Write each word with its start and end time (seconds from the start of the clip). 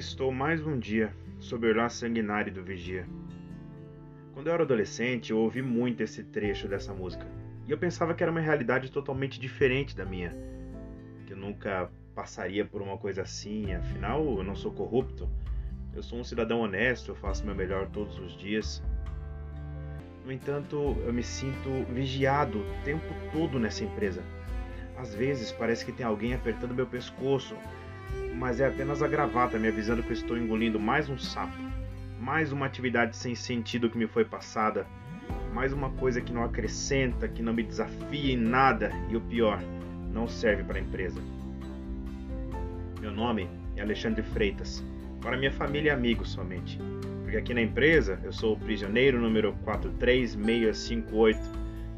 estou 0.00 0.32
mais 0.32 0.66
um 0.66 0.78
dia 0.78 1.14
sob 1.38 1.66
o 1.66 1.70
olhar 1.70 1.90
sanguinário 1.90 2.50
do 2.50 2.64
vigia. 2.64 3.06
Quando 4.32 4.46
eu 4.46 4.54
era 4.54 4.62
adolescente, 4.62 5.30
eu 5.30 5.36
ouvi 5.36 5.60
muito 5.60 6.02
esse 6.02 6.24
trecho 6.24 6.66
dessa 6.66 6.94
música. 6.94 7.26
E 7.68 7.70
eu 7.70 7.76
pensava 7.76 8.14
que 8.14 8.22
era 8.22 8.32
uma 8.32 8.40
realidade 8.40 8.90
totalmente 8.90 9.38
diferente 9.38 9.94
da 9.94 10.06
minha. 10.06 10.34
Que 11.26 11.34
eu 11.34 11.36
nunca 11.36 11.90
passaria 12.14 12.64
por 12.64 12.80
uma 12.80 12.96
coisa 12.96 13.20
assim, 13.20 13.74
afinal 13.74 14.24
eu 14.38 14.42
não 14.42 14.56
sou 14.56 14.72
corrupto. 14.72 15.28
Eu 15.94 16.02
sou 16.02 16.18
um 16.18 16.24
cidadão 16.24 16.60
honesto, 16.60 17.10
eu 17.10 17.14
faço 17.14 17.44
meu 17.44 17.54
melhor 17.54 17.86
todos 17.88 18.18
os 18.18 18.34
dias. 18.38 18.82
No 20.24 20.32
entanto, 20.32 20.96
eu 21.04 21.12
me 21.12 21.22
sinto 21.22 21.68
vigiado 21.92 22.60
o 22.60 22.84
tempo 22.84 23.04
todo 23.32 23.58
nessa 23.58 23.84
empresa. 23.84 24.22
Às 24.96 25.14
vezes 25.14 25.52
parece 25.52 25.84
que 25.84 25.92
tem 25.92 26.06
alguém 26.06 26.32
apertando 26.32 26.74
meu 26.74 26.86
pescoço, 26.86 27.54
mas 28.34 28.60
é 28.60 28.66
apenas 28.66 29.02
a 29.02 29.08
gravata 29.08 29.58
me 29.58 29.68
avisando 29.68 30.02
que 30.02 30.10
eu 30.10 30.14
estou 30.14 30.36
engolindo 30.36 30.80
mais 30.80 31.08
um 31.08 31.18
sapo, 31.18 31.56
mais 32.18 32.52
uma 32.52 32.66
atividade 32.66 33.16
sem 33.16 33.34
sentido 33.34 33.90
que 33.90 33.98
me 33.98 34.06
foi 34.06 34.24
passada, 34.24 34.86
mais 35.52 35.72
uma 35.72 35.90
coisa 35.90 36.20
que 36.20 36.32
não 36.32 36.44
acrescenta, 36.44 37.28
que 37.28 37.42
não 37.42 37.52
me 37.52 37.62
desafia 37.62 38.32
em 38.32 38.36
nada 38.36 38.90
e 39.08 39.16
o 39.16 39.20
pior, 39.20 39.60
não 40.12 40.26
serve 40.26 40.64
para 40.64 40.78
a 40.78 40.80
empresa. 40.80 41.20
Meu 43.00 43.10
nome 43.10 43.48
é 43.76 43.82
Alexandre 43.82 44.22
Freitas, 44.22 44.84
para 45.20 45.36
minha 45.36 45.52
família 45.52 45.90
e 45.90 45.92
amigos 45.92 46.30
somente, 46.30 46.78
porque 47.22 47.36
aqui 47.36 47.52
na 47.54 47.62
empresa 47.62 48.18
eu 48.24 48.32
sou 48.32 48.54
o 48.54 48.58
prisioneiro 48.58 49.20
número 49.20 49.54
43658, 49.64 51.38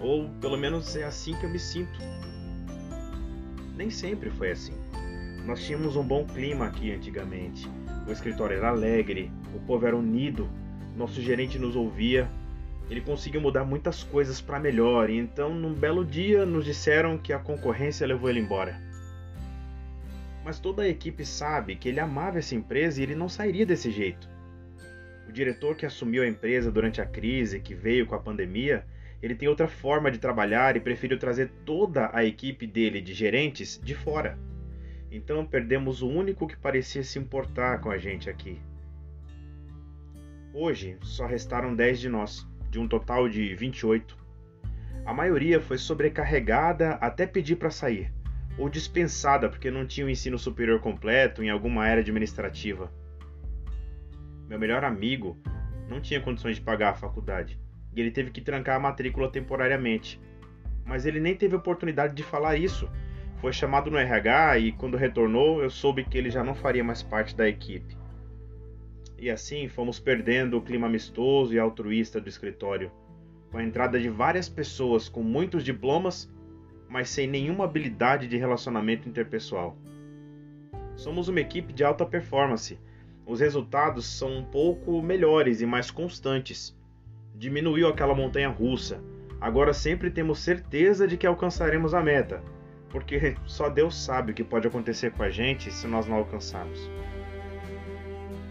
ou 0.00 0.28
pelo 0.40 0.56
menos 0.56 0.94
é 0.96 1.04
assim 1.04 1.34
que 1.34 1.44
eu 1.44 1.50
me 1.50 1.58
sinto. 1.58 1.98
Nem 3.76 3.90
sempre 3.90 4.30
foi 4.30 4.50
assim. 4.50 4.74
Nós 5.48 5.64
tínhamos 5.64 5.96
um 5.96 6.02
bom 6.02 6.26
clima 6.26 6.66
aqui 6.66 6.92
antigamente. 6.92 7.66
O 8.06 8.12
escritório 8.12 8.58
era 8.58 8.68
alegre, 8.68 9.32
o 9.54 9.58
povo 9.60 9.86
era 9.86 9.96
unido, 9.96 10.46
nosso 10.94 11.22
gerente 11.22 11.58
nos 11.58 11.74
ouvia. 11.74 12.28
Ele 12.90 13.00
conseguiu 13.00 13.40
mudar 13.40 13.64
muitas 13.64 14.04
coisas 14.04 14.42
para 14.42 14.60
melhor, 14.60 15.08
e 15.08 15.16
então, 15.16 15.54
num 15.54 15.72
belo 15.72 16.04
dia, 16.04 16.44
nos 16.44 16.66
disseram 16.66 17.16
que 17.16 17.32
a 17.32 17.38
concorrência 17.38 18.06
levou 18.06 18.28
ele 18.28 18.40
embora. 18.40 18.78
Mas 20.44 20.60
toda 20.60 20.82
a 20.82 20.88
equipe 20.88 21.24
sabe 21.24 21.76
que 21.76 21.88
ele 21.88 21.98
amava 21.98 22.38
essa 22.38 22.54
empresa 22.54 23.00
e 23.00 23.04
ele 23.04 23.14
não 23.14 23.30
sairia 23.30 23.64
desse 23.64 23.90
jeito. 23.90 24.28
O 25.26 25.32
diretor 25.32 25.76
que 25.76 25.86
assumiu 25.86 26.24
a 26.24 26.28
empresa 26.28 26.70
durante 26.70 27.00
a 27.00 27.06
crise 27.06 27.58
que 27.58 27.72
veio 27.74 28.04
com 28.04 28.14
a 28.14 28.20
pandemia, 28.20 28.84
ele 29.22 29.34
tem 29.34 29.48
outra 29.48 29.66
forma 29.66 30.10
de 30.10 30.18
trabalhar 30.18 30.76
e 30.76 30.80
preferiu 30.80 31.18
trazer 31.18 31.50
toda 31.64 32.10
a 32.12 32.22
equipe 32.22 32.66
dele 32.66 33.00
de 33.00 33.14
gerentes 33.14 33.80
de 33.82 33.94
fora. 33.94 34.38
Então 35.10 35.44
perdemos 35.46 36.02
o 36.02 36.08
único 36.08 36.46
que 36.46 36.56
parecia 36.56 37.02
se 37.02 37.18
importar 37.18 37.80
com 37.80 37.90
a 37.90 37.98
gente 37.98 38.28
aqui. 38.28 38.60
Hoje 40.52 40.96
só 41.02 41.26
restaram 41.26 41.74
10 41.74 42.00
de 42.00 42.08
nós, 42.08 42.46
de 42.70 42.78
um 42.78 42.88
total 42.88 43.28
de 43.28 43.54
28. 43.54 44.16
A 45.04 45.14
maioria 45.14 45.60
foi 45.60 45.78
sobrecarregada 45.78 46.92
até 46.94 47.26
pedir 47.26 47.56
para 47.56 47.70
sair, 47.70 48.12
ou 48.58 48.68
dispensada 48.68 49.48
porque 49.48 49.70
não 49.70 49.86
tinha 49.86 50.06
o 50.06 50.10
ensino 50.10 50.38
superior 50.38 50.80
completo 50.80 51.42
em 51.42 51.48
alguma 51.48 51.84
área 51.84 52.02
administrativa. 52.02 52.92
Meu 54.48 54.58
melhor 54.58 54.84
amigo 54.84 55.38
não 55.88 56.00
tinha 56.00 56.20
condições 56.20 56.56
de 56.56 56.62
pagar 56.62 56.90
a 56.90 56.94
faculdade 56.94 57.58
e 57.94 58.00
ele 58.00 58.10
teve 58.10 58.30
que 58.30 58.40
trancar 58.40 58.76
a 58.76 58.80
matrícula 58.80 59.30
temporariamente. 59.30 60.20
Mas 60.84 61.06
ele 61.06 61.20
nem 61.20 61.34
teve 61.34 61.54
oportunidade 61.54 62.14
de 62.14 62.22
falar 62.22 62.56
isso 62.56 62.90
foi 63.40 63.52
chamado 63.52 63.90
no 63.90 63.96
RH 63.96 64.58
e 64.58 64.72
quando 64.72 64.96
retornou 64.96 65.62
eu 65.62 65.70
soube 65.70 66.04
que 66.04 66.18
ele 66.18 66.30
já 66.30 66.42
não 66.42 66.54
faria 66.54 66.82
mais 66.82 67.02
parte 67.02 67.36
da 67.36 67.48
equipe. 67.48 67.96
E 69.16 69.30
assim 69.30 69.68
fomos 69.68 70.00
perdendo 70.00 70.56
o 70.56 70.62
clima 70.62 70.86
amistoso 70.86 71.54
e 71.54 71.58
altruísta 71.58 72.20
do 72.20 72.28
escritório, 72.28 72.90
com 73.50 73.58
a 73.58 73.64
entrada 73.64 73.98
de 73.98 74.08
várias 74.08 74.48
pessoas 74.48 75.08
com 75.08 75.22
muitos 75.22 75.62
diplomas, 75.64 76.30
mas 76.88 77.10
sem 77.10 77.28
nenhuma 77.28 77.64
habilidade 77.64 78.26
de 78.26 78.36
relacionamento 78.36 79.08
interpessoal. 79.08 79.76
Somos 80.96 81.28
uma 81.28 81.40
equipe 81.40 81.72
de 81.72 81.84
alta 81.84 82.04
performance. 82.04 82.78
Os 83.24 83.40
resultados 83.40 84.06
são 84.06 84.38
um 84.38 84.44
pouco 84.44 85.00
melhores 85.00 85.60
e 85.60 85.66
mais 85.66 85.90
constantes. 85.90 86.76
Diminuiu 87.36 87.86
aquela 87.86 88.14
montanha 88.14 88.48
russa. 88.48 89.00
Agora 89.40 89.72
sempre 89.72 90.10
temos 90.10 90.40
certeza 90.40 91.06
de 91.06 91.16
que 91.16 91.26
alcançaremos 91.26 91.94
a 91.94 92.02
meta 92.02 92.42
porque 92.90 93.36
só 93.46 93.68
Deus 93.68 93.96
sabe 93.96 94.32
o 94.32 94.34
que 94.34 94.44
pode 94.44 94.66
acontecer 94.66 95.12
com 95.12 95.22
a 95.22 95.30
gente 95.30 95.70
se 95.70 95.86
nós 95.86 96.06
não 96.06 96.16
alcançarmos. 96.16 96.90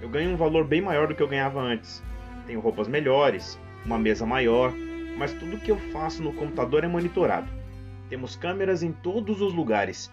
Eu 0.00 0.08
ganho 0.08 0.30
um 0.30 0.36
valor 0.36 0.64
bem 0.64 0.80
maior 0.80 1.08
do 1.08 1.14
que 1.14 1.22
eu 1.22 1.28
ganhava 1.28 1.60
antes. 1.60 2.02
Tenho 2.46 2.60
roupas 2.60 2.88
melhores, 2.88 3.58
uma 3.84 3.98
mesa 3.98 4.26
maior, 4.26 4.72
mas 5.16 5.32
tudo 5.32 5.60
que 5.60 5.70
eu 5.70 5.78
faço 5.92 6.22
no 6.22 6.32
computador 6.32 6.84
é 6.84 6.88
monitorado. 6.88 7.50
Temos 8.08 8.36
câmeras 8.36 8.82
em 8.82 8.92
todos 8.92 9.40
os 9.40 9.54
lugares. 9.54 10.12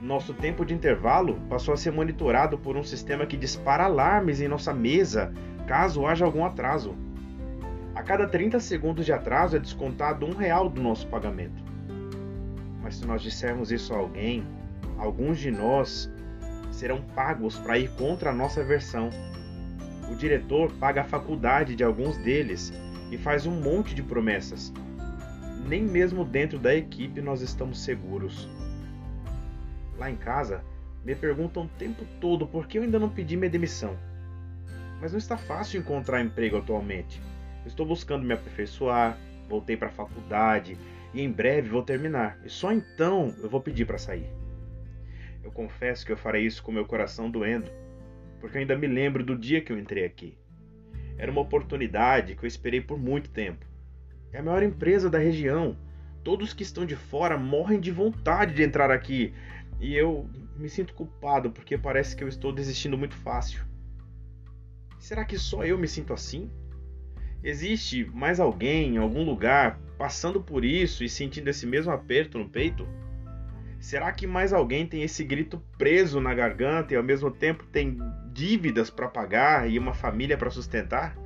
Nosso 0.00 0.32
tempo 0.32 0.64
de 0.64 0.74
intervalo 0.74 1.40
passou 1.48 1.74
a 1.74 1.76
ser 1.76 1.92
monitorado 1.92 2.58
por 2.58 2.76
um 2.76 2.82
sistema 2.82 3.26
que 3.26 3.36
dispara 3.36 3.84
alarmes 3.84 4.40
em 4.40 4.48
nossa 4.48 4.72
mesa 4.72 5.32
caso 5.66 6.06
haja 6.06 6.24
algum 6.24 6.44
atraso. 6.44 6.96
A 7.94 8.02
cada 8.02 8.26
30 8.26 8.58
segundos 8.60 9.04
de 9.04 9.12
atraso 9.12 9.56
é 9.56 9.58
descontado 9.58 10.24
um 10.24 10.32
real 10.32 10.68
do 10.68 10.80
nosso 10.80 11.06
pagamento. 11.08 11.62
Mas 12.88 12.96
se 12.96 13.06
nós 13.06 13.20
dissermos 13.20 13.70
isso 13.70 13.92
a 13.92 13.98
alguém, 13.98 14.46
alguns 14.96 15.38
de 15.38 15.50
nós 15.50 16.10
serão 16.70 17.02
pagos 17.14 17.58
para 17.58 17.78
ir 17.78 17.90
contra 17.90 18.30
a 18.30 18.32
nossa 18.32 18.64
versão. 18.64 19.10
O 20.10 20.16
diretor 20.16 20.72
paga 20.80 21.02
a 21.02 21.04
faculdade 21.04 21.76
de 21.76 21.84
alguns 21.84 22.16
deles 22.16 22.72
e 23.12 23.18
faz 23.18 23.44
um 23.44 23.60
monte 23.60 23.94
de 23.94 24.02
promessas. 24.02 24.72
Nem 25.68 25.82
mesmo 25.82 26.24
dentro 26.24 26.58
da 26.58 26.74
equipe 26.74 27.20
nós 27.20 27.42
estamos 27.42 27.78
seguros. 27.78 28.48
Lá 29.98 30.10
em 30.10 30.16
casa, 30.16 30.64
me 31.04 31.14
perguntam 31.14 31.64
o 31.64 31.68
tempo 31.78 32.06
todo 32.18 32.46
por 32.46 32.66
que 32.66 32.78
eu 32.78 32.82
ainda 32.82 32.98
não 32.98 33.10
pedi 33.10 33.36
minha 33.36 33.50
demissão. 33.50 33.98
Mas 34.98 35.12
não 35.12 35.18
está 35.18 35.36
fácil 35.36 35.78
encontrar 35.78 36.22
emprego 36.22 36.56
atualmente. 36.56 37.20
estou 37.66 37.84
buscando 37.84 38.24
me 38.24 38.32
aperfeiçoar, 38.32 39.18
voltei 39.46 39.76
para 39.76 39.88
a 39.88 39.92
faculdade, 39.92 40.78
e 41.14 41.22
em 41.22 41.30
breve 41.30 41.68
vou 41.68 41.82
terminar, 41.82 42.38
e 42.44 42.50
só 42.50 42.72
então 42.72 43.34
eu 43.42 43.48
vou 43.48 43.60
pedir 43.60 43.84
para 43.84 43.98
sair. 43.98 44.30
Eu 45.42 45.50
confesso 45.50 46.04
que 46.04 46.12
eu 46.12 46.16
farei 46.16 46.44
isso 46.44 46.62
com 46.62 46.70
meu 46.70 46.84
coração 46.84 47.30
doendo, 47.30 47.70
porque 48.40 48.58
ainda 48.58 48.76
me 48.76 48.86
lembro 48.86 49.24
do 49.24 49.36
dia 49.36 49.60
que 49.60 49.72
eu 49.72 49.78
entrei 49.78 50.04
aqui. 50.04 50.38
Era 51.16 51.32
uma 51.32 51.40
oportunidade 51.40 52.34
que 52.34 52.44
eu 52.44 52.46
esperei 52.46 52.80
por 52.80 52.98
muito 52.98 53.30
tempo. 53.30 53.66
É 54.32 54.38
a 54.38 54.42
maior 54.42 54.62
empresa 54.62 55.08
da 55.08 55.18
região. 55.18 55.76
Todos 56.22 56.52
que 56.52 56.62
estão 56.62 56.84
de 56.84 56.94
fora 56.94 57.38
morrem 57.38 57.80
de 57.80 57.90
vontade 57.90 58.54
de 58.54 58.62
entrar 58.62 58.90
aqui, 58.90 59.32
e 59.80 59.94
eu 59.94 60.28
me 60.56 60.68
sinto 60.68 60.92
culpado 60.92 61.50
porque 61.50 61.78
parece 61.78 62.14
que 62.14 62.22
eu 62.22 62.28
estou 62.28 62.52
desistindo 62.52 62.98
muito 62.98 63.14
fácil. 63.14 63.64
Será 64.98 65.24
que 65.24 65.38
só 65.38 65.64
eu 65.64 65.78
me 65.78 65.88
sinto 65.88 66.12
assim? 66.12 66.50
Existe 67.42 68.04
mais 68.06 68.40
alguém 68.40 68.96
em 68.96 68.98
algum 68.98 69.24
lugar 69.24 69.80
passando 69.98 70.40
por 70.40 70.64
isso 70.64 71.02
e 71.02 71.08
sentindo 71.08 71.48
esse 71.48 71.66
mesmo 71.66 71.90
aperto 71.90 72.38
no 72.38 72.48
peito? 72.48 72.88
Será 73.80 74.12
que 74.12 74.26
mais 74.26 74.52
alguém 74.52 74.86
tem 74.86 75.02
esse 75.02 75.24
grito 75.24 75.62
preso 75.76 76.20
na 76.20 76.32
garganta 76.32 76.94
e 76.94 76.96
ao 76.96 77.02
mesmo 77.02 77.30
tempo 77.30 77.64
tem 77.66 77.98
dívidas 78.32 78.90
para 78.90 79.08
pagar 79.08 79.68
e 79.68 79.78
uma 79.78 79.92
família 79.92 80.38
para 80.38 80.50
sustentar? 80.50 81.16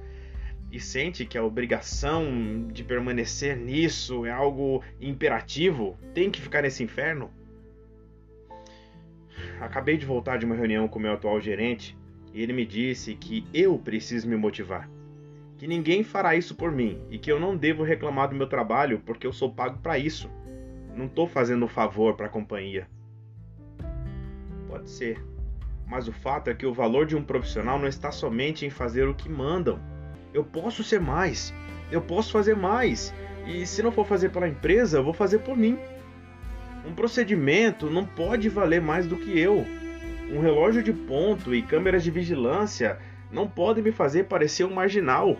E 0.71 0.81
sente 0.81 1.27
que 1.27 1.37
a 1.37 1.45
obrigação 1.45 2.69
de 2.73 2.83
permanecer 2.83 3.57
nisso 3.57 4.25
é 4.25 4.31
algo 4.31 4.83
imperativo? 5.01 5.99
Tem 6.15 6.31
que 6.31 6.41
ficar 6.41 6.63
nesse 6.63 6.83
inferno? 6.83 7.31
Acabei 9.61 9.97
de 9.99 10.07
voltar 10.07 10.39
de 10.39 10.47
uma 10.47 10.55
reunião 10.55 10.89
com 10.89 10.99
meu 10.99 11.13
atual 11.13 11.41
gerente 11.41 11.97
e 12.33 12.43
ele 12.43 12.55
me 12.55 12.65
disse 12.65 13.15
que 13.15 13.47
eu 13.53 13.79
preciso 13.79 14.27
me 14.29 14.37
motivar 14.37 14.89
que 15.63 15.69
ninguém 15.69 16.03
fará 16.03 16.35
isso 16.35 16.57
por 16.57 16.73
mim 16.73 17.01
e 17.09 17.17
que 17.17 17.31
eu 17.31 17.39
não 17.39 17.57
devo 17.57 17.85
reclamar 17.85 18.29
do 18.29 18.35
meu 18.35 18.49
trabalho 18.49 19.01
porque 19.07 19.25
eu 19.25 19.33
sou 19.33 19.49
pago 19.49 19.79
para 19.79 19.97
isso. 19.97 20.29
Não 20.97 21.05
estou 21.05 21.29
fazendo 21.29 21.69
favor 21.69 22.17
para 22.17 22.27
a 22.27 22.29
companhia. 22.29 22.89
Pode 24.67 24.91
ser, 24.91 25.25
mas 25.87 26.09
o 26.09 26.13
fato 26.13 26.51
é 26.51 26.55
que 26.55 26.67
o 26.67 26.75
valor 26.75 27.07
de 27.07 27.15
um 27.15 27.23
profissional 27.23 27.79
não 27.79 27.87
está 27.87 28.11
somente 28.11 28.67
em 28.67 28.71
fazer 28.71 29.07
o 29.07 29.15
que 29.15 29.29
mandam. 29.29 29.79
Eu 30.35 30.43
posso 30.43 30.83
ser 30.83 31.01
mais, 31.01 31.55
eu 31.93 32.03
posso 32.03 32.33
fazer 32.33 32.57
mais, 32.57 33.15
e 33.47 33.65
se 33.65 33.85
não 33.85 33.93
for 33.93 34.05
fazer 34.05 34.31
pela 34.31 34.49
empresa, 34.49 34.99
eu 34.99 35.05
vou 35.05 35.15
fazer 35.15 35.39
por 35.39 35.57
mim. 35.57 35.79
Um 36.85 36.93
procedimento 36.93 37.89
não 37.89 38.05
pode 38.05 38.49
valer 38.49 38.81
mais 38.81 39.07
do 39.07 39.17
que 39.17 39.39
eu. 39.39 39.65
Um 40.29 40.41
relógio 40.41 40.83
de 40.83 40.93
ponto 40.93 41.55
e 41.55 41.63
câmeras 41.63 42.03
de 42.03 42.11
vigilância 42.11 42.99
não 43.33 43.49
podem 43.49 43.83
me 43.83 43.91
fazer 43.91 44.25
parecer 44.25 44.65
um 44.65 44.75
marginal. 44.75 45.39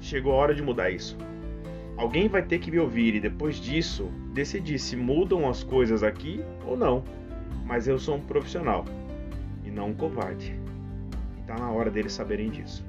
Chegou 0.00 0.32
a 0.32 0.36
hora 0.36 0.54
de 0.54 0.62
mudar 0.62 0.90
isso. 0.90 1.16
Alguém 1.96 2.28
vai 2.28 2.42
ter 2.42 2.58
que 2.58 2.70
me 2.70 2.78
ouvir 2.78 3.14
e 3.14 3.20
depois 3.20 3.56
disso 3.56 4.10
decidir 4.34 4.78
se 4.78 4.94
mudam 4.94 5.48
as 5.48 5.64
coisas 5.64 6.02
aqui 6.02 6.44
ou 6.66 6.76
não. 6.76 7.02
Mas 7.64 7.88
eu 7.88 7.98
sou 7.98 8.16
um 8.16 8.20
profissional 8.20 8.84
e 9.64 9.70
não 9.70 9.88
um 9.88 9.94
covarde. 9.94 10.54
E 11.38 11.42
tá 11.46 11.56
na 11.56 11.70
hora 11.70 11.90
deles 11.90 12.12
saberem 12.12 12.50
disso. 12.50 12.84